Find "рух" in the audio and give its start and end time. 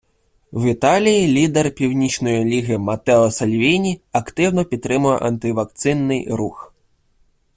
6.35-6.73